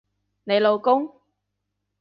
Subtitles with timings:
[0.45, 1.21] 你老公？